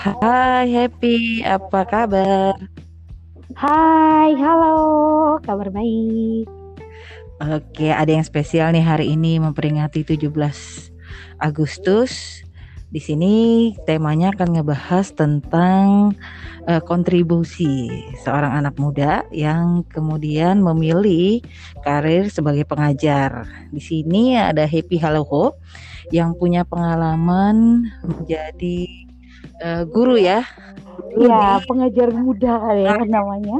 [0.00, 2.56] Hai Happy, apa kabar?
[3.52, 6.48] Hai, halo, kabar baik.
[7.36, 10.32] Oke, ada yang spesial nih hari ini memperingati 17
[11.36, 12.40] Agustus.
[12.88, 16.16] Di sini temanya akan ngebahas tentang
[16.64, 17.92] uh, kontribusi
[18.24, 21.44] seorang anak muda yang kemudian memilih
[21.84, 23.44] karir sebagai pengajar.
[23.68, 25.60] Di sini ada Happy Haloho
[26.08, 29.09] yang punya pengalaman menjadi
[29.60, 30.44] uh, guru ya.
[31.16, 33.56] Iya, pengajar muda ya namanya.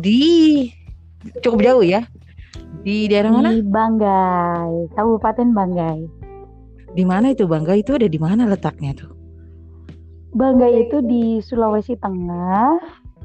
[0.00, 0.20] Di
[1.42, 2.06] cukup jauh ya.
[2.84, 3.50] Di daerah mana?
[3.52, 6.00] Di Banggai, Kabupaten Banggai.
[6.94, 7.76] Di mana itu Bangga?
[7.76, 9.12] Itu ada di mana letaknya tuh?
[10.32, 12.78] Bangga itu di Sulawesi Tengah,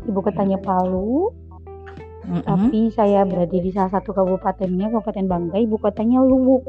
[0.08, 1.32] ibu kotanya Palu.
[2.24, 2.44] Mm -hmm.
[2.48, 6.64] Tapi saya berada di salah satu kabupatennya, Kabupaten Bangga, ibu kotanya Luwuk.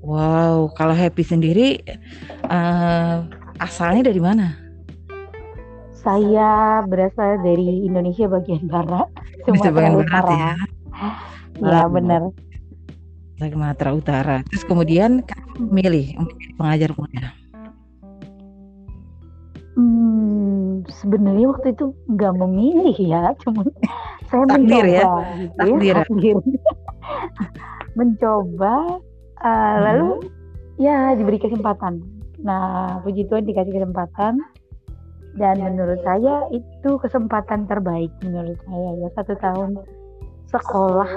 [0.00, 1.84] Wow, kalau Happy sendiri
[2.48, 3.28] uh,
[3.58, 4.54] asalnya dari mana?
[5.98, 9.10] Saya berasal dari Indonesia bagian barat,
[9.44, 10.26] Sumatera bagian Utara.
[10.26, 10.54] Barat ya.
[11.58, 12.22] Ya, benar.
[13.34, 14.36] Sumatera Utara.
[14.46, 15.26] Terus kemudian
[15.58, 17.34] milih untuk pengajar muda.
[19.74, 23.66] Hmm, sebenarnya waktu itu nggak memilih ya, cuma
[24.30, 25.82] saya takdir mencoba, ya, gitu takdir.
[25.82, 26.36] ya, takdir.
[27.98, 28.74] mencoba,
[29.42, 29.78] uh, hmm.
[29.82, 30.10] lalu
[30.78, 32.17] ya diberi kesempatan.
[32.42, 34.38] Nah, puji Tuhan dikasih kesempatan.
[35.38, 39.08] Dan menurut saya itu kesempatan terbaik menurut saya ya.
[39.14, 39.78] Satu tahun
[40.50, 41.10] sekolah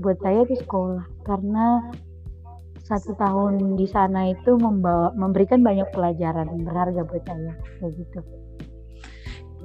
[0.00, 1.04] buat saya itu sekolah.
[1.28, 1.84] Karena
[2.86, 7.52] satu tahun di sana itu membawa memberikan banyak pelajaran yang berharga buat saya.
[7.82, 8.20] Kayak gitu.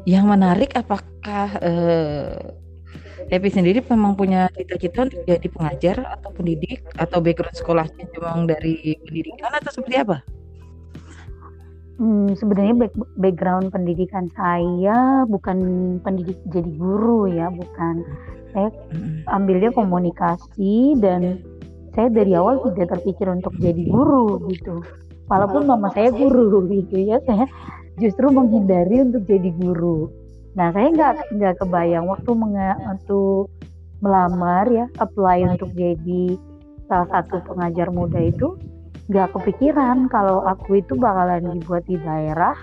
[0.09, 2.35] Yang menarik apakah eh,
[3.31, 6.83] Happy sendiri memang punya cita-cita untuk jadi pengajar atau pendidik?
[6.99, 10.19] Atau background sekolahnya memang dari pendidikan atau seperti apa?
[12.01, 15.57] Hmm, sebenarnya back, background pendidikan saya bukan
[16.01, 18.01] pendidik jadi guru ya, bukan.
[18.57, 18.73] Saya
[19.29, 21.45] ambilnya komunikasi dan
[21.93, 24.81] saya dari awal tidak terpikir untuk jadi guru gitu.
[25.29, 27.45] Walaupun mama saya guru gitu ya saya
[28.01, 30.09] justru menghindari untuk jadi guru.
[30.57, 32.31] Nah saya nggak nggak kebayang waktu
[32.89, 33.53] untuk
[34.01, 36.35] melamar ya apply untuk jadi
[36.89, 38.57] salah satu pengajar muda itu
[39.11, 42.55] nggak kepikiran kalau aku itu bakalan dibuat di daerah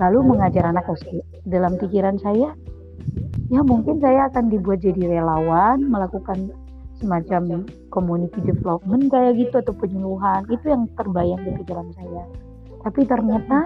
[0.00, 2.56] lalu mengajar anak SD dalam pikiran saya
[3.52, 6.50] ya mungkin saya akan dibuat jadi relawan melakukan
[7.04, 10.46] semacam community development kayak gitu atau penyuluhan.
[10.48, 12.24] Itu yang terbayang di pikiran saya.
[12.80, 13.58] Tapi ternyata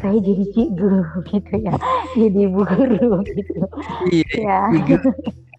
[0.00, 1.74] saya jadi cik guru gitu ya
[2.16, 3.60] jadi ibu guru gitu.
[4.08, 4.60] Iya ya.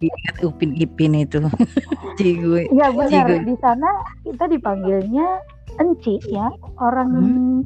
[0.04, 1.38] ingat upin ipin itu.
[2.18, 3.46] Cigu ya benar.
[3.46, 3.88] Di sana
[4.26, 5.38] kita dipanggilnya
[5.80, 7.58] enci ya orang hmm.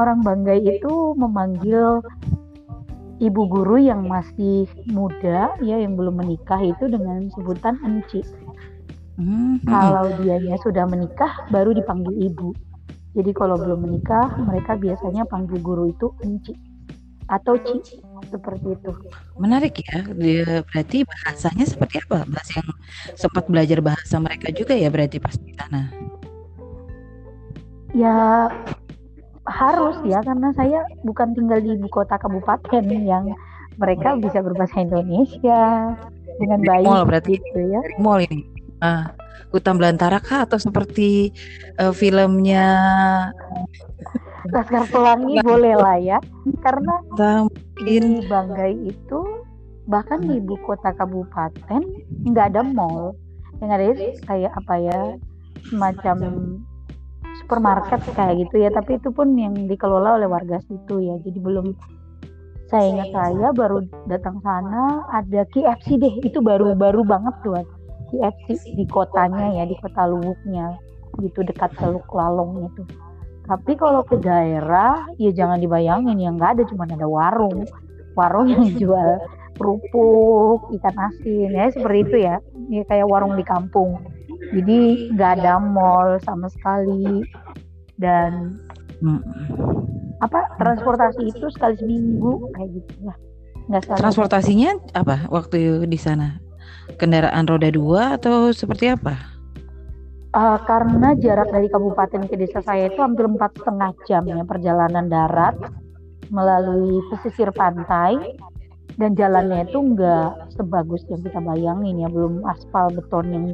[0.00, 2.00] orang banggai itu memanggil
[3.22, 8.26] ibu guru yang masih muda ya yang belum menikah itu dengan sebutan enci.
[9.14, 9.62] Hmm.
[9.62, 12.50] Kalau dianya sudah menikah baru dipanggil ibu.
[13.12, 16.56] Jadi kalau belum menikah mereka biasanya panggil guru itu enci
[17.30, 18.90] atau ci seperti itu.
[19.38, 20.02] Menarik ya.
[20.16, 22.26] Dia berarti bahasanya seperti apa?
[22.26, 22.70] Bahasa yang
[23.14, 26.11] sempat belajar bahasa mereka juga ya berarti pas di sana.
[27.92, 28.48] Ya
[29.42, 33.34] harus ya karena saya bukan tinggal di ibu kota kabupaten yang
[33.76, 35.92] mereka bisa berbahasa Indonesia
[36.38, 37.40] dengan baik mall berarti.
[37.40, 37.80] gitu ya.
[37.98, 38.46] Mall ini.
[38.82, 39.12] Ah
[39.52, 41.30] hutan belantara kah atau seperti
[41.76, 42.66] uh, filmnya?
[44.50, 46.18] Laskar Pelangi boleh lah ya
[46.66, 46.98] karena
[47.78, 49.20] di Banggai itu
[49.86, 51.82] bahkan di ibu kota kabupaten
[52.26, 53.14] nggak ada mall.
[53.62, 53.84] Yang ada
[54.26, 54.98] kayak apa ya
[55.70, 56.18] semacam
[57.42, 61.18] supermarket kayak gitu ya tapi itu pun yang dikelola oleh warga situ ya.
[61.20, 61.74] Jadi belum
[62.70, 66.14] saya ingat saya baru datang sana ada KFC deh.
[66.22, 67.58] Itu baru baru banget tuh
[68.14, 70.78] KFC di kotanya ya di kota Luwuknya
[71.20, 72.82] gitu dekat Teluk Lalong itu.
[73.42, 77.66] Tapi kalau ke daerah ya jangan dibayangin yang nggak ada cuma ada warung.
[78.16, 79.20] Warung yang jual
[79.58, 82.36] kerupuk ikan asin ya seperti itu ya.
[82.72, 84.00] Ya kayak warung di kampung
[84.50, 84.78] jadi
[85.14, 87.22] nggak ada mall sama sekali.
[88.00, 88.58] Dan
[88.98, 89.22] hmm.
[90.18, 93.16] apa transportasi itu sekali seminggu kayak gitu lah.
[93.70, 96.42] Nggak transportasinya apa waktu di sana?
[96.98, 99.14] Kendaraan roda dua atau seperti apa?
[100.32, 105.06] Uh, karena jarak dari kabupaten ke desa saya itu hampir empat setengah jam ya perjalanan
[105.06, 105.54] darat
[106.32, 108.18] melalui pesisir pantai.
[108.92, 113.46] Dan jalannya itu nggak sebagus yang kita bayangin ya belum aspal beton yang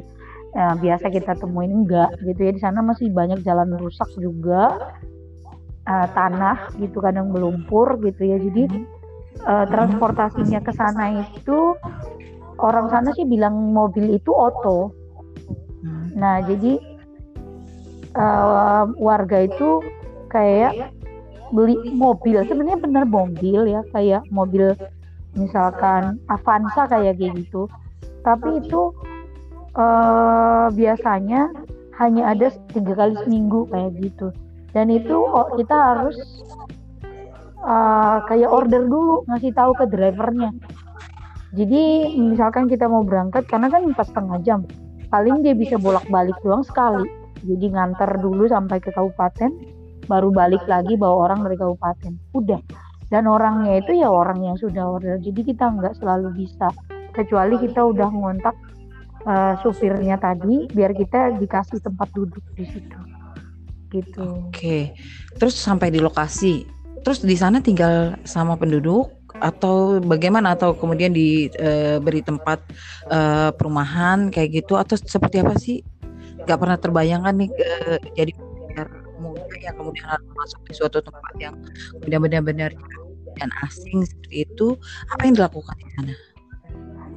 [0.55, 2.51] ya, biasa kita temuin enggak gitu ya.
[2.55, 4.77] Di sana masih banyak jalan rusak juga.
[5.89, 8.37] Uh, tanah gitu kadang melumpur gitu ya.
[8.37, 8.69] Jadi
[9.49, 11.73] uh, transportasinya ke sana itu
[12.61, 14.91] orang sana sih bilang mobil itu oto
[16.19, 16.75] nah jadi
[18.19, 19.79] uh, warga itu
[20.27, 20.93] kayak
[21.49, 22.45] beli mobil.
[22.45, 24.75] Sebenarnya benar mobil ya kayak mobil
[25.33, 27.65] misalkan Avanza kayak gitu.
[28.21, 28.93] Tapi itu
[29.75, 31.51] uh, biasanya
[31.99, 34.31] hanya ada tiga kali seminggu kayak gitu.
[34.71, 36.15] Dan itu oh, kita harus
[37.65, 40.53] uh, kayak order dulu ngasih tahu ke drivernya.
[41.57, 44.61] Jadi misalkan kita mau berangkat karena kan empat setengah jam
[45.09, 47.09] paling dia bisa bolak-balik doang sekali.
[47.41, 49.49] Jadi nganter dulu sampai ke kabupaten
[50.05, 52.13] baru balik lagi bawa orang dari kabupaten.
[52.37, 52.61] Udah.
[53.09, 55.17] Dan orangnya itu ya orang yang sudah order.
[55.17, 56.69] Jadi kita nggak selalu bisa
[57.17, 58.53] kecuali kita udah ngontak
[59.25, 62.99] uh, supirnya tadi biar kita dikasih tempat duduk di situ
[63.89, 64.49] gitu.
[64.49, 64.93] Oke.
[65.35, 66.65] Terus sampai di lokasi.
[67.01, 72.59] Terus di sana tinggal sama penduduk atau bagaimana atau kemudian diberi uh, tempat
[73.07, 75.81] uh, perumahan kayak gitu atau seperti apa sih?
[76.45, 78.31] Gak pernah terbayangkan nih uh, jadi
[79.19, 81.55] muda yang kemudian harus masuk di suatu tempat yang
[82.03, 82.71] benar-benar
[83.39, 84.75] dan asing seperti itu.
[85.11, 86.15] Apa yang dilakukan di sana?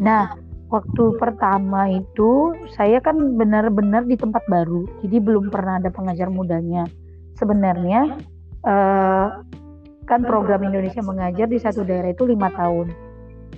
[0.02, 0.24] Nah,
[0.72, 6.88] waktu pertama itu saya kan benar-benar di tempat baru, jadi belum pernah ada pengajar mudanya.
[7.36, 8.16] Sebenarnya
[8.64, 9.44] uh,
[10.08, 12.88] kan program Indonesia mengajar di satu daerah itu lima tahun,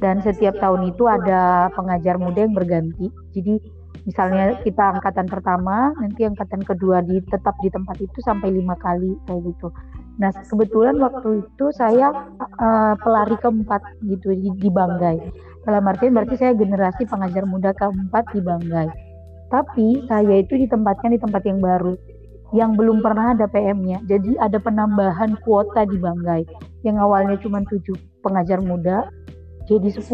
[0.03, 3.07] dan setiap tahun itu ada pengajar muda yang berganti.
[3.31, 3.63] Jadi
[4.03, 9.15] misalnya kita angkatan pertama, nanti angkatan kedua di tetap di tempat itu sampai lima kali
[9.31, 9.71] kayak gitu.
[10.19, 12.11] Nah kebetulan waktu itu saya
[12.59, 15.19] uh, pelari keempat gitu di, di Banggai
[15.65, 18.89] dalam artian berarti saya generasi pengajar muda keempat di Banggai.
[19.49, 21.97] Tapi saya itu ditempatkan di tempat yang baru
[22.55, 24.05] yang belum pernah ada PM-nya.
[24.07, 26.47] Jadi ada penambahan kuota di Banggai
[26.87, 29.11] yang awalnya cuma tujuh pengajar muda
[29.65, 30.05] jadi 10.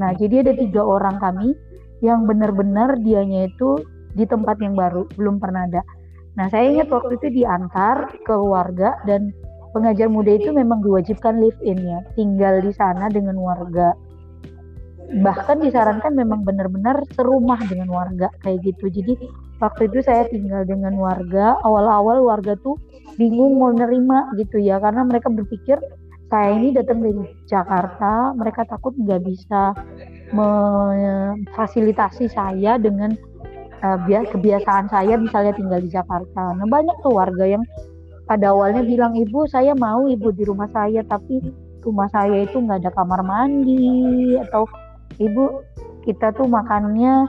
[0.00, 1.52] Nah, jadi ada tiga orang kami
[2.00, 3.84] yang benar-benar dianya itu
[4.16, 5.84] di tempat yang baru, belum pernah ada.
[6.34, 9.30] Nah, saya ingat waktu itu diantar ke warga dan
[9.76, 13.94] pengajar muda itu memang diwajibkan live in ya, tinggal di sana dengan warga
[15.18, 18.86] bahkan disarankan memang benar-benar serumah dengan warga kayak gitu.
[18.86, 19.18] Jadi
[19.58, 22.78] waktu itu saya tinggal dengan warga awal-awal warga tuh
[23.18, 24.78] bingung mau nerima gitu ya.
[24.78, 25.82] Karena mereka berpikir
[26.30, 29.74] saya ini datang dari Jakarta mereka takut nggak bisa
[30.30, 33.10] memfasilitasi saya dengan
[33.82, 36.54] uh, kebiasaan saya misalnya tinggal di Jakarta.
[36.54, 37.66] Nah banyak tuh warga yang
[38.30, 41.42] pada awalnya bilang ibu saya mau ibu di rumah saya tapi
[41.82, 44.70] rumah saya itu nggak ada kamar mandi atau
[45.20, 45.62] ibu
[46.08, 47.28] kita tuh makannya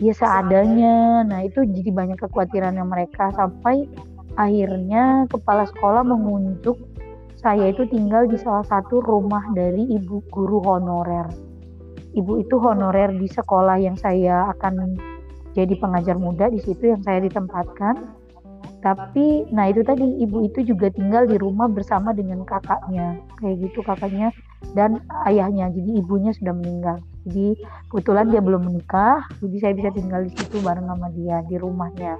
[0.00, 1.24] ya seadanya.
[1.24, 3.88] Nah itu jadi banyak kekhawatiran yang mereka sampai
[4.36, 6.76] akhirnya kepala sekolah mengunjuk
[7.40, 11.28] saya itu tinggal di salah satu rumah dari ibu guru honorer.
[12.12, 14.98] Ibu itu honorer di sekolah yang saya akan
[15.56, 18.20] jadi pengajar muda di situ yang saya ditempatkan.
[18.80, 23.20] Tapi nah itu tadi ibu itu juga tinggal di rumah bersama dengan kakaknya.
[23.40, 24.28] Kayak gitu kakaknya
[24.76, 27.52] dan ayahnya jadi ibunya sudah meninggal jadi
[27.92, 32.16] kebetulan dia belum menikah jadi saya bisa tinggal di situ bareng sama dia di rumahnya.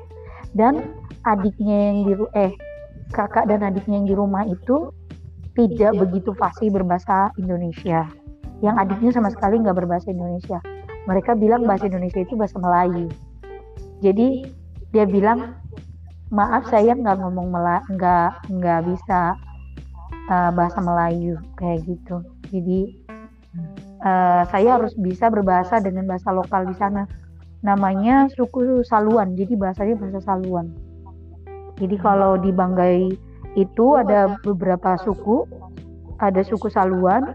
[0.52, 2.52] Dan adiknya yang di eh
[3.14, 4.92] kakak dan adiknya yang di rumah itu
[5.54, 8.07] tidak begitu fasih berbahasa Indonesia.
[8.61, 10.61] Yang adiknya sama sekali nggak berbahasa Indonesia.
[11.09, 13.09] Mereka bilang bahasa Indonesia itu bahasa Melayu.
[14.04, 14.47] Jadi
[14.92, 15.57] dia bilang
[16.30, 19.35] maaf saya nggak ngomong Melayu nggak nggak bisa
[20.30, 22.23] uh, bahasa Melayu kayak gitu.
[22.50, 23.00] Jadi
[24.04, 27.04] uh, saya harus bisa berbahasa dengan bahasa lokal di sana.
[27.61, 30.73] Namanya suku Saluan jadi bahasanya bahasa Saluan.
[31.76, 33.12] Jadi kalau di Banggai
[33.57, 35.45] itu ada beberapa suku.
[36.21, 37.33] Ada suku Saluan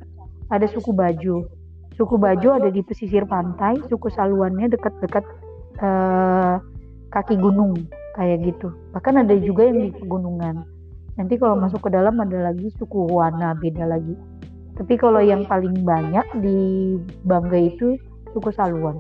[0.53, 1.41] ada suku Bajo
[1.95, 5.23] suku Bajo ada di pesisir pantai suku Saluannya dekat-dekat
[5.79, 6.59] uh,
[7.11, 7.73] kaki gunung
[8.19, 8.71] kayak gitu.
[8.91, 10.63] Bahkan ada juga yang di pegunungan.
[11.15, 14.11] Nanti kalau masuk ke dalam ada lagi suku Wana beda lagi
[14.75, 16.59] tapi kalau yang paling banyak di
[17.23, 17.95] Bangga itu
[18.35, 18.99] suku Saluan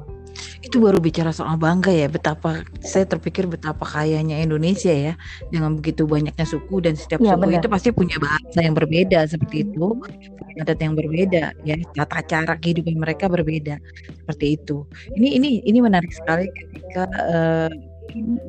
[0.65, 5.13] itu baru bicara soal bangga ya betapa saya terpikir betapa kayanya Indonesia ya
[5.53, 7.61] dengan begitu banyaknya suku dan setiap ya, suku benar.
[7.61, 9.93] itu pasti punya bahasa yang berbeda seperti itu
[10.57, 13.77] adat yang berbeda ya tata cara kehidupan mereka berbeda
[14.25, 17.69] seperti itu ini ini ini menarik sekali ketika uh,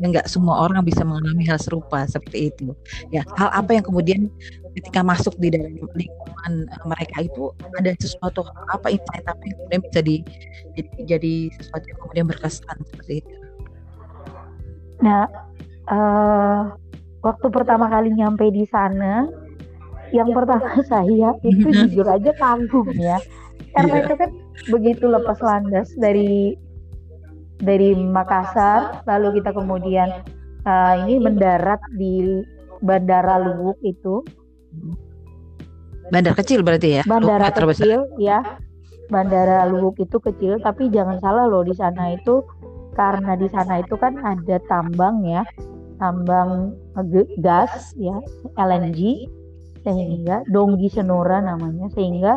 [0.00, 2.76] nggak semua orang bisa mengalami hal serupa seperti itu.
[3.10, 4.30] Ya, hal apa yang kemudian
[4.76, 9.82] ketika masuk di dalam lingkungan eh, mereka itu ada sesuatu apa insight apa yang kemudian
[9.88, 10.14] bisa di,
[10.76, 13.34] jadi, jadi sesuatu yang kemudian berkesan seperti itu.
[15.00, 15.28] Nah,
[15.92, 16.72] uh,
[17.24, 19.26] waktu pertama kali nyampe di sana
[20.14, 23.18] yang pertama saya itu jujur aja kagum ya
[23.74, 24.04] karena yeah.
[24.06, 24.30] itu kan
[24.70, 26.54] begitu lepas landas dari
[27.60, 30.22] dari Makassar lalu kita kemudian
[30.68, 32.44] uh, ini mendarat di
[32.84, 34.20] Bandara Luwuk itu
[36.10, 37.02] bandar kecil berarti ya?
[37.06, 38.42] Bandara kecil ya.
[39.06, 42.42] Bandara Luwuk itu kecil tapi jangan salah loh di sana itu
[42.98, 45.42] karena di sana itu kan ada tambang ya.
[45.96, 46.76] Tambang
[47.40, 48.20] gas ya
[48.60, 49.30] LNG
[49.86, 51.88] sehingga Donggi Senora namanya.
[51.94, 52.36] Sehingga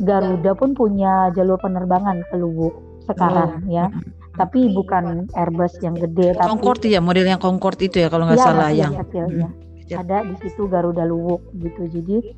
[0.00, 3.70] Garuda pun punya jalur penerbangan ke Luwuk sekarang oh.
[3.70, 3.90] ya.
[4.38, 8.40] tapi bukan Airbus yang gede tapi Concorde ya model yang Concorde itu ya kalau nggak
[8.40, 9.40] ya, salah yang kecil hmm.
[9.44, 9.48] ya
[9.96, 11.88] ada di situ Garuda Luwuk gitu.
[11.88, 12.34] Jadi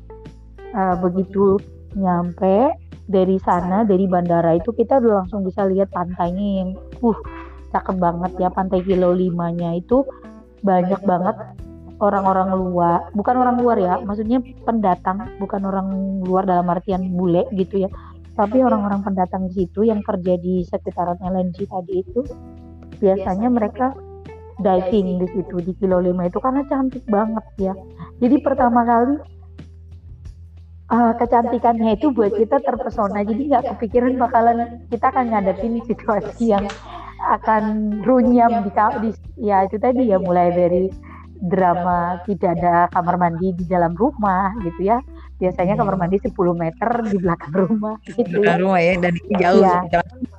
[0.75, 1.59] uh, begitu
[1.95, 6.69] nyampe dari sana dari bandara itu kita udah langsung bisa lihat pantainya yang
[7.01, 7.19] uh
[7.71, 8.49] cakep banget ya.
[8.51, 10.03] Pantai kilo limanya itu
[10.65, 11.35] banyak banget
[12.01, 12.99] orang-orang luar.
[13.15, 15.39] Bukan orang luar ya maksudnya pendatang.
[15.39, 15.87] Bukan orang
[16.23, 17.89] luar dalam artian bule gitu ya.
[18.35, 22.19] Tapi orang-orang pendatang di situ yang kerja di sekitaran LNG tadi itu
[22.99, 23.95] biasanya mereka
[24.59, 27.73] diving di situ di kilo 5 itu karena cantik banget ya.
[28.23, 29.15] Jadi pertama kali
[30.91, 33.25] uh, kecantikannya itu buat kita terpesona.
[33.27, 36.65] Jadi nggak kepikiran bakalan kita akan ngadepin situasi yang
[37.25, 38.71] akan runyam di,
[39.01, 39.09] di
[39.49, 40.91] ya itu tadi ya mulai dari
[41.41, 44.97] drama tidak ada kamar mandi di dalam rumah gitu ya
[45.35, 48.39] biasanya kamar mandi 10 meter di belakang rumah gitu.
[48.39, 49.79] belakang rumah ya dan jauh ya.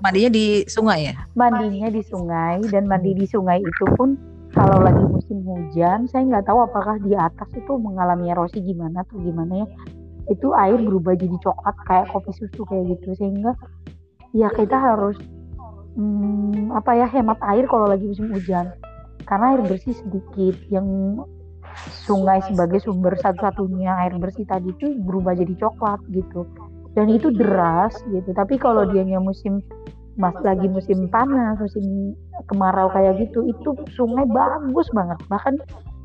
[0.01, 1.15] mandinya di sungai ya?
[1.37, 4.17] Mandinya di sungai dan mandi di sungai itu pun
[4.57, 9.21] kalau lagi musim hujan saya nggak tahu apakah di atas itu mengalami erosi gimana atau
[9.21, 9.67] gimana ya.
[10.33, 13.13] Itu air berubah jadi coklat kayak kopi susu kayak gitu.
[13.21, 13.53] Sehingga
[14.33, 15.21] ya kita harus
[15.93, 18.73] hmm, apa ya hemat air kalau lagi musim hujan.
[19.29, 20.89] Karena air bersih sedikit yang
[22.07, 26.49] sungai sebagai sumber satu-satunya air bersih tadi itu berubah jadi coklat gitu.
[26.97, 28.33] Dan itu deras gitu.
[28.33, 29.61] Tapi kalau dianya musim
[30.17, 32.17] mas lagi musim panas musim
[32.49, 35.21] kemarau kayak gitu itu sungai bagus banget.
[35.29, 35.55] Bahkan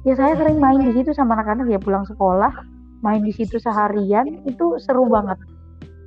[0.04, 2.52] ya saya sering main di situ sama anak-anak ya pulang sekolah
[3.02, 5.40] main di situ seharian itu seru banget.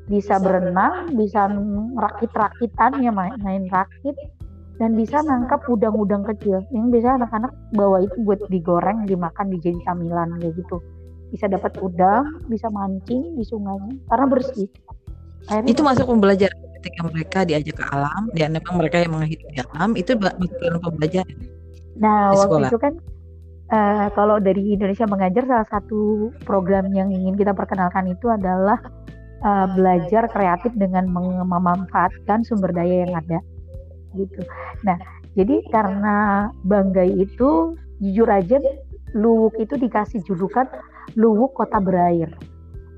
[0.05, 1.49] Bisa berenang bisa
[1.97, 4.13] rakit-rakitan ya main, main rakit
[4.79, 6.63] dan bisa nangkap udang-udang kecil.
[6.75, 10.83] Yang bisa anak-anak bawa itu buat digoreng dimakan dijadi camilan kayak gitu.
[11.31, 14.69] Bisa dapat udang bisa mancing di sungainya karena bersih.
[15.51, 19.61] Akhirnya itu masuk pembelajaran ketika mereka diajak ke alam dan memang mereka yang menghidup di
[19.73, 20.13] alam itu
[20.61, 21.37] dalam pembelajaran
[21.97, 22.95] nah waktu itu kan
[23.73, 28.77] uh, kalau dari Indonesia mengajar salah satu program yang ingin kita perkenalkan itu adalah
[29.41, 31.09] uh, belajar kreatif dengan
[31.49, 33.41] memanfaatkan sumber daya yang ada
[34.17, 34.41] gitu.
[34.87, 34.97] Nah,
[35.35, 38.59] jadi karena Banggai itu jujur aja
[39.15, 40.67] Luwuk itu dikasih julukan
[41.15, 42.31] Luwuk Kota Berair.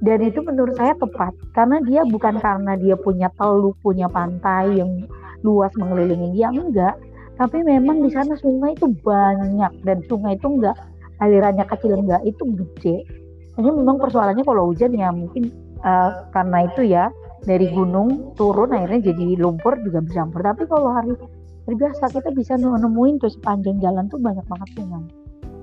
[0.00, 5.08] Dan itu menurut saya tepat karena dia bukan karena dia punya teluk, punya pantai yang
[5.40, 6.96] luas mengelilingi dia enggak,
[7.40, 10.76] tapi memang di sana sungai itu banyak dan sungai itu enggak
[11.20, 12.96] alirannya kecil enggak, itu gede.
[13.56, 15.48] Hanya memang persoalannya kalau hujan ya mungkin
[15.80, 17.08] uh, karena itu ya
[17.46, 21.14] dari gunung turun akhirnya jadi lumpur juga bercampur tapi kalau hari
[21.66, 25.04] hari biasa kita bisa nemuin tuh sepanjang jalan tuh banyak banget sungai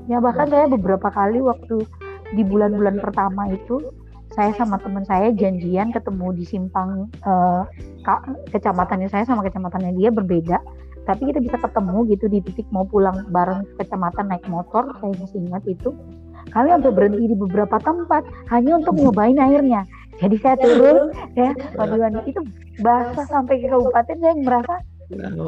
[0.07, 1.83] ya bahkan saya beberapa kali waktu
[2.33, 3.83] di bulan-bulan pertama itu
[4.33, 7.63] saya sama teman saya janjian ketemu di simpang uh,
[8.49, 10.57] kecamatannya saya sama kecamatannya dia berbeda.
[11.03, 15.39] Tapi kita bisa ketemu gitu di titik mau pulang bareng kecamatan naik motor saya masih
[15.43, 15.93] ingat itu.
[16.49, 19.85] Kami sampai berhenti di beberapa tempat hanya untuk nyobain airnya
[20.21, 20.97] jadi saya turun
[21.33, 22.41] ya mandi itu
[22.81, 24.75] basah sampai ke kabupaten saya merasa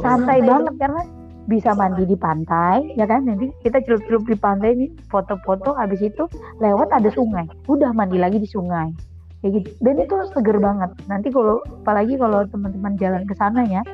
[0.01, 1.01] santai banget karena
[1.45, 3.25] bisa mandi di pantai ya kan?
[3.25, 6.25] Nanti kita celup-celup di pantai ini foto-foto habis itu
[6.61, 7.45] lewat ada sungai.
[7.69, 8.89] Udah mandi lagi di sungai.
[9.45, 9.69] Kayak gitu.
[9.85, 10.91] Dan itu seger banget.
[11.05, 13.85] Nanti kalau apalagi kalau teman-teman jalan ke sana ya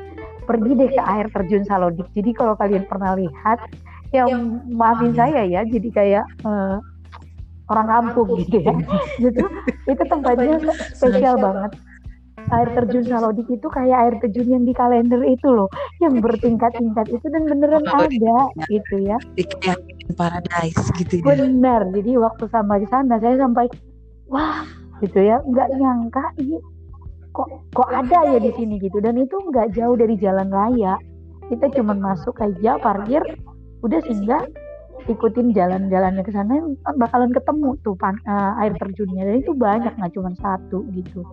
[0.48, 2.08] pergi deh ke air terjun Salodik.
[2.16, 3.60] Jadi kalau kalian pernah lihat
[4.12, 6.76] yang maafin saya ya jadi kayak uh,
[7.72, 8.74] orang kampung gitu ya.
[9.22, 9.42] Gitu.
[9.88, 10.60] Itu tempatnya
[10.92, 11.72] spesial banget.
[12.50, 15.70] air terjun Salodik itu kayak air terjun yang di kalender itu loh
[16.02, 19.14] yang bertingkat-tingkat itu dan beneran oh, ada gitu ya.
[20.18, 21.38] Paradise gitu ya.
[21.38, 23.70] Benar jadi waktu sampai di sana saya sampai
[24.26, 24.66] wah
[24.98, 25.38] gitu ya.
[25.46, 26.58] Nggak nyangka ini
[27.32, 28.98] kok kok ada ya di sini gitu.
[28.98, 30.98] Dan itu nggak jauh dari jalan raya.
[31.46, 33.22] Kita cuma masuk aja parkir.
[33.86, 34.42] Udah sehingga
[35.08, 36.58] ikutin jalan-jalannya ke sana
[36.98, 39.26] bakalan ketemu tuh pan, uh, air terjunnya.
[39.26, 41.26] Dan itu banyak nggak cuma satu gitu.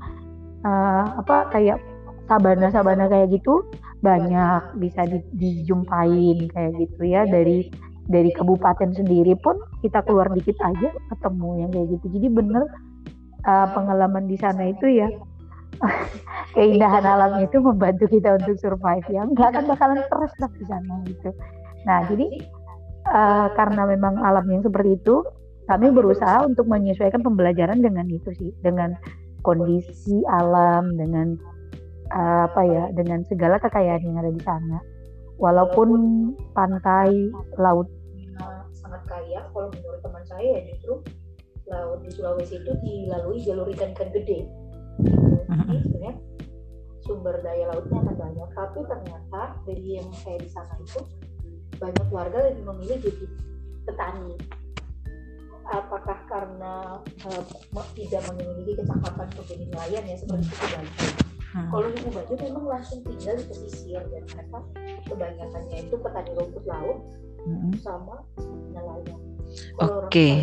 [0.66, 1.80] Uh, apa kayak
[2.28, 3.64] sabana-sabana kayak gitu
[4.04, 7.26] banyak bisa di, dijumpain kayak gitu ya.
[7.30, 7.70] Dari
[8.10, 12.06] dari kabupaten sendiri pun kita keluar dikit aja ketemu yang kayak gitu.
[12.18, 12.64] Jadi bener
[13.46, 15.10] uh, pengalaman di sana itu ya
[16.58, 19.24] keindahan alamnya itu membantu kita untuk survive ya.
[19.30, 21.30] Nggak akan bakalan terus lah di sana gitu.
[21.86, 22.28] Nah jadi
[23.10, 25.26] uh, karena memang alamnya seperti itu
[25.70, 28.98] kami berusaha untuk menyesuaikan pembelajaran dengan itu sih dengan
[29.46, 31.38] kondisi alam dengan
[32.10, 34.78] uh, apa ya dengan segala kekayaan yang ada di sana.
[35.40, 35.90] Walaupun
[36.52, 37.88] pantai laut
[38.76, 40.94] sangat kaya kalau menurut teman saya ya justru
[41.70, 44.50] laut di Sulawesi itu dilalui jalur ikan-ikan gede.
[45.00, 46.14] Jadi sebenarnya
[47.06, 51.00] sumber daya lautnya akan banyak tapi ternyata dari yang saya di sana itu
[51.80, 53.26] banyak warga lebih memilih jadi
[53.88, 54.36] petani
[55.70, 56.98] apakah karena
[57.30, 57.44] uh,
[57.94, 61.08] tidak memiliki kecakapan untuk jadi nelayan ya seperti itu Baju
[61.56, 61.70] hmm.
[61.72, 64.60] kalau di Baju memang langsung tinggal di pesisir dan mereka
[65.08, 67.00] kebanyakannya itu petani rumput laut
[67.46, 67.72] hmm.
[67.80, 68.22] sama
[68.76, 69.20] nelayan
[69.80, 70.06] Oke.
[70.12, 70.36] Okay.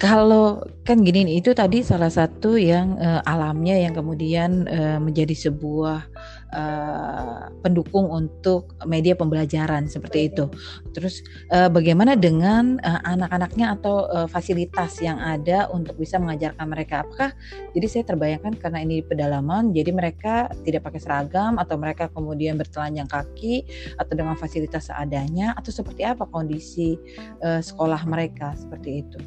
[0.00, 5.36] Kalau kan gini nih, itu tadi salah satu yang uh, alamnya yang kemudian uh, menjadi
[5.36, 6.08] sebuah
[6.52, 10.48] uh, pendukung untuk media pembelajaran seperti itu.
[10.92, 17.02] Terus uh, bagaimana dengan uh, anak-anaknya atau uh, fasilitas yang ada untuk bisa mengajarkan mereka?
[17.02, 17.30] Apakah
[17.72, 23.08] jadi saya terbayangkan karena ini pedalaman, jadi mereka tidak pakai seragam atau mereka kemudian bertelanjang
[23.08, 23.64] kaki
[23.96, 26.94] atau dengan fasilitas seadanya atau seperti apa kondisi
[27.42, 29.20] uh, sekolah mereka seperti itu?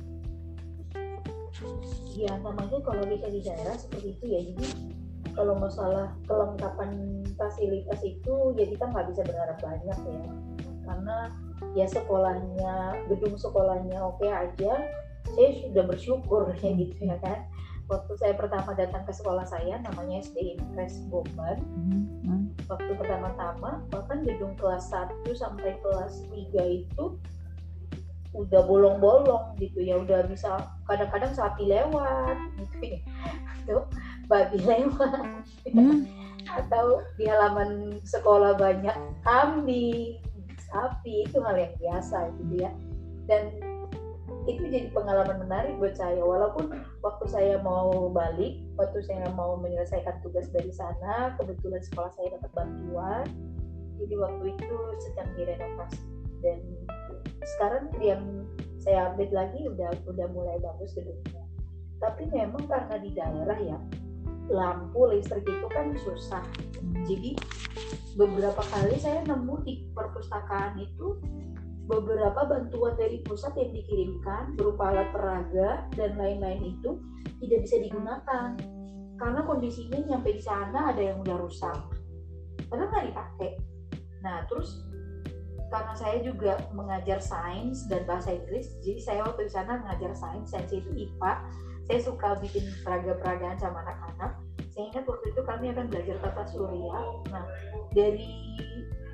[2.16, 4.66] Ya namanya kalau kita di daerah seperti itu ya jadi
[5.36, 10.24] kalau masalah kelengkapan fasilitas itu ya kita nggak bisa berharap banyak ya.
[10.88, 11.18] Karena
[11.76, 12.76] ya sekolahnya
[13.12, 14.74] gedung sekolahnya oke okay aja.
[15.36, 17.46] Saya sudah bersyukur ya gitu ya kan.
[17.86, 21.62] Waktu saya pertama datang ke sekolah saya namanya SD Impres Bomban
[22.26, 22.50] hmm.
[22.66, 27.06] waktu pertama-tama bahkan gedung kelas 1 sampai kelas 3 itu
[28.36, 33.00] udah bolong-bolong gitu ya udah bisa kadang-kadang sapi lewat gitu ya.
[33.66, 33.84] Tuh
[34.28, 35.44] babi lewat.
[35.72, 36.06] Hmm.
[36.46, 38.94] atau di halaman sekolah banyak
[39.26, 40.22] kambing
[40.70, 42.72] sapi itu hal yang biasa gitu ya.
[43.26, 43.50] Dan
[44.46, 46.22] itu jadi pengalaman menarik buat saya.
[46.22, 46.70] Walaupun
[47.02, 52.52] waktu saya mau balik waktu saya mau menyelesaikan tugas dari sana kebetulan sekolah saya dapat
[52.54, 53.26] bantuan.
[53.98, 56.04] Jadi waktu itu sedang direnovasi
[56.44, 56.60] dan
[57.46, 58.22] sekarang yang
[58.82, 61.42] saya update lagi udah udah mulai bagus gedungnya.
[62.02, 63.78] Tapi memang karena di daerah ya
[64.50, 66.44] lampu listrik itu kan susah.
[67.06, 67.34] Jadi
[68.14, 71.18] beberapa kali saya nemu di perpustakaan itu
[71.86, 77.02] beberapa bantuan dari pusat yang dikirimkan berupa alat peraga dan lain-lain itu
[77.42, 78.58] tidak bisa digunakan.
[79.16, 81.80] Karena kondisinya nyampe di sana ada yang udah rusak.
[82.70, 83.52] Karena nggak dipakai?
[84.22, 84.86] Nah terus
[85.74, 90.50] karena saya juga mengajar sains dan bahasa Inggris jadi saya waktu di sana mengajar sains
[90.54, 91.32] sains itu IPA
[91.86, 94.42] saya suka bikin peraga-peragaan sama anak-anak.
[94.74, 96.98] Saya ingat waktu itu kami akan belajar tata surya.
[97.30, 97.46] Nah
[97.94, 98.26] dari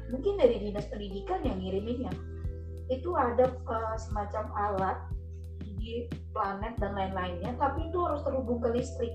[0.07, 2.13] mungkin dari dinas pendidikan yang ngirimin ya
[2.91, 4.97] itu ada uh, semacam alat
[5.63, 9.11] di planet dan lain-lainnya tapi itu harus terhubung ke listrik.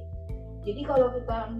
[0.64, 1.56] Jadi kalau kita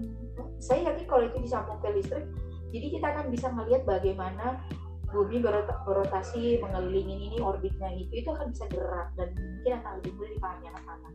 [0.61, 2.25] saya yakin kalau itu disambung ke listrik
[2.69, 4.61] jadi kita akan bisa melihat bagaimana
[5.07, 10.31] bumi berotasi mengelilingi ini orbitnya itu itu akan bisa gerak dan mungkin akan lebih mudah
[10.35, 11.13] dipahami anak-anak.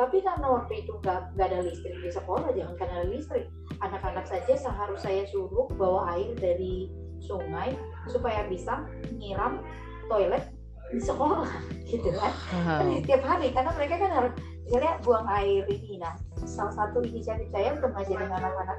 [0.00, 3.46] Tapi karena waktu itu nggak ada listrik di sekolah jangan karena ada listrik.
[3.80, 7.76] Anak-anak saja seharus saya suruh bawa air dari sungai
[8.08, 8.84] supaya bisa
[9.16, 9.60] nyiram
[10.08, 10.44] toilet
[10.92, 11.48] di sekolah
[11.90, 12.32] gitu kan.
[12.32, 12.80] Uh-huh.
[13.00, 14.32] setiap hari karena mereka kan harus
[14.70, 16.14] misalnya buang air ini nah
[16.50, 18.78] salah satu inisiatif saya untuk ngajarin anak-anak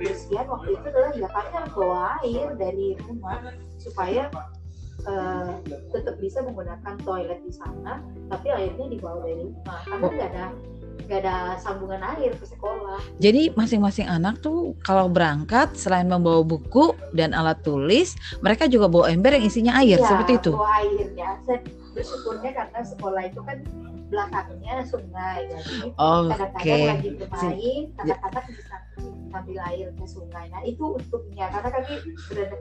[0.00, 3.38] bersihan waktu itu adalah ya harus bawa air dari rumah
[3.76, 4.32] supaya
[5.04, 5.60] uh,
[5.92, 8.00] tetap bisa menggunakan toilet di sana
[8.32, 10.46] tapi airnya dibawa dari rumah karena nggak ada
[11.02, 13.00] nggak ada sambungan air ke sekolah.
[13.18, 19.10] Jadi masing-masing anak tuh kalau berangkat selain membawa buku dan alat tulis, mereka juga bawa
[19.10, 20.52] ember yang isinya air ya, seperti itu.
[20.54, 21.30] Bawa air ya.
[21.92, 23.58] Bersyukurnya karena sekolah itu kan
[24.12, 26.84] belakangnya sungai, jadi oh, kadang-kadang okay.
[26.92, 28.76] lagi bermain, kadang-kadang bisa
[29.32, 30.44] ambil air ke sungai.
[30.52, 31.92] Nah itu untungnya karena kami
[32.28, 32.56] berada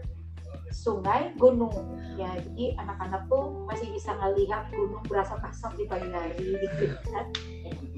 [0.72, 1.76] sungai gunung.
[2.16, 7.28] Ya jadi anak-anak tuh masih bisa ngelihat gunung berasa asap di pagi hari gitu kan.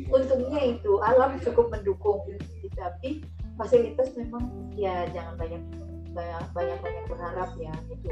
[0.09, 2.25] Untungnya itu alam cukup mendukung.
[2.73, 3.21] Tapi
[3.55, 5.61] fasilitas memang ya jangan banyak
[6.13, 8.09] banyak banyak banyak berharap ya gitu.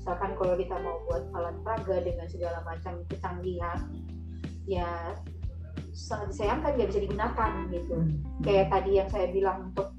[0.00, 3.84] Misalkan kalau kita mau buat alat peraga dengan segala macam kecanggihan
[4.70, 5.18] ya
[5.90, 7.96] sangat disayangkan nggak bisa digunakan gitu.
[8.46, 9.90] Kayak tadi yang saya bilang untuk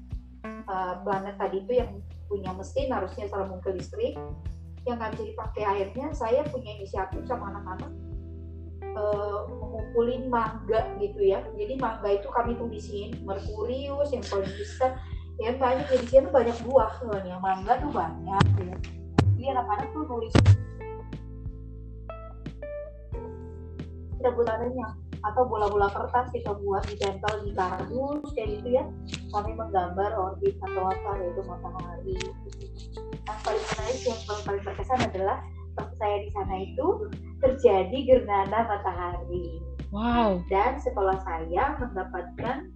[0.64, 1.90] uh, planet tadi itu yang
[2.32, 4.16] punya mesin harusnya sambung ke listrik
[4.88, 5.62] yang nggak bisa dipakai.
[5.68, 7.92] Akhirnya saya punya inisiatif sama anak-anak
[8.96, 11.44] uh, mengumpulin mangga gitu ya.
[11.52, 14.96] Jadi mangga itu kami tulisin merkurius yang paling besar.
[15.40, 17.36] Ya banyak jadi sini banyak buah soalnya.
[17.44, 18.76] Mangga tuh banyak ya.
[19.36, 20.32] Jadi anak-anak tuh nulis
[24.22, 24.88] sebutannya
[25.22, 28.84] atau bola-bola kertas kita buat ditempel di kardus kayak gitu ya.
[29.30, 32.18] Kami menggambar orbit atau apa yaitu matahari.
[33.22, 35.36] Yang paling menarik yang paling, paling berkesan adalah
[35.78, 36.86] waktu saya di sana itu
[37.38, 39.62] terjadi gerhana matahari.
[39.94, 40.42] Wow.
[40.50, 42.72] Dan sekolah saya mendapatkan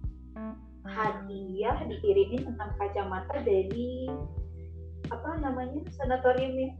[0.87, 4.07] hadiah dikirimin tentang kacamata dari
[5.11, 6.71] apa namanya sanatorium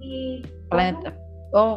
[0.00, 1.12] di planet
[1.52, 1.76] oh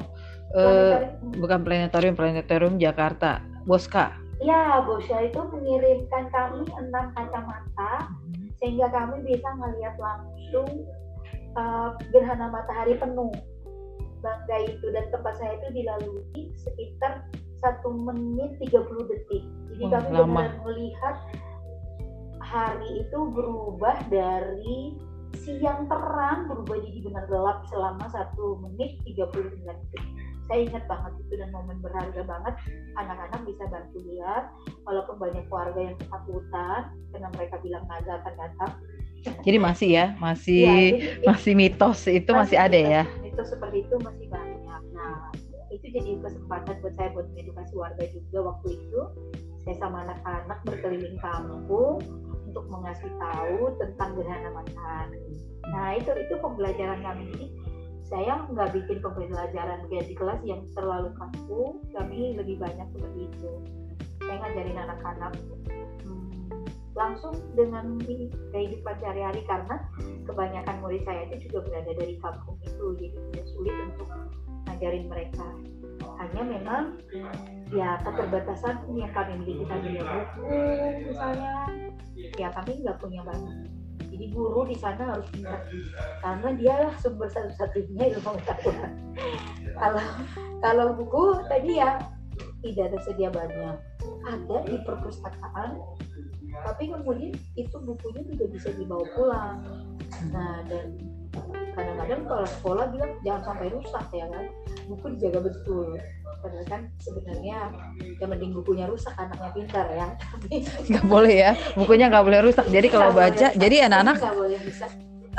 [0.54, 3.42] uh, bukan planetarium planetarium Jakarta.
[3.64, 8.12] Boska ya Boska itu mengirimkan kami enam kacamata
[8.60, 10.88] sehingga kami bisa melihat langsung
[11.56, 13.32] uh, gerhana matahari penuh.
[14.24, 17.28] Bangga itu dan tempat saya itu dilalui sekitar
[17.60, 19.44] satu menit 30 detik.
[19.76, 21.16] Jadi oh, kami benar melihat
[22.40, 24.96] hari itu berubah dari
[25.44, 30.06] siang terang berubah jadi benar gelap selama satu menit 39 detik
[30.48, 32.54] saya ingat banget itu dan momen berharga banget.
[33.00, 34.52] Anak-anak bisa bantu lihat
[34.84, 36.82] walaupun banyak keluarga yang ketakutan
[37.16, 38.72] karena mereka bilang naga akan datang.
[39.24, 40.90] Jadi masih ya masih ya, jadi,
[41.32, 43.04] masih mitos itu masih, masih ada ya?
[43.24, 44.82] mitos seperti itu masih banyak.
[44.92, 45.32] Nah
[45.72, 49.02] itu jadi kesempatan buat saya buat edukasi warga juga waktu itu.
[49.64, 52.04] Saya sama anak-anak berkeliling kampung
[52.52, 55.24] untuk mengasih tahu tentang gerhana matahari.
[55.72, 57.24] Nah itu itu pembelajaran kami.
[57.32, 57.46] Ini
[58.14, 63.52] saya nggak bikin pembelajaran kayak di kelas yang terlalu kaku kami lebih banyak seperti itu.
[64.22, 65.34] Saya ngajarin anak-anak.
[66.06, 66.46] Hmm,
[66.94, 67.98] langsung dengan
[68.54, 69.82] kehidupan sehari-hari karena
[70.30, 74.10] kebanyakan murid saya itu juga berada dari kampung itu jadi tidak sulit untuk
[74.70, 75.48] ngajarin mereka.
[76.22, 76.84] Hanya memang
[77.74, 80.46] ya keterbatasan yang kami miliki tadi buku
[81.10, 81.66] misalnya
[82.38, 83.83] ya kami nggak punya banyak
[84.14, 85.66] jadi guru di sana harus pintar
[86.22, 88.92] karena dia sumber satu-satunya ilmu pengetahuan.
[89.74, 90.06] Kalau
[90.62, 91.98] kalau buku tadi ya
[92.62, 93.78] tidak tersedia banyak.
[94.24, 95.82] Ada di perpustakaan
[96.54, 99.58] tapi kemudian itu bukunya tidak bisa dibawa pulang.
[100.30, 100.94] Nah dan
[101.74, 104.46] kadang-kadang kalau sekolah bilang jangan sampai rusak ya kan?
[104.86, 105.98] Buku dijaga betul
[106.44, 106.82] padahal kan?
[107.00, 107.72] Sebenarnya
[108.20, 110.08] yang mending bukunya rusak anaknya pintar ya.
[110.92, 112.66] Nggak boleh ya bukunya nggak boleh rusak.
[112.68, 114.18] Jadi kalau baca jadi anak-anak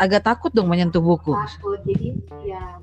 [0.01, 1.37] agak takut dong menyentuh buku.
[1.37, 2.17] Takut jadi
[2.49, 2.81] ya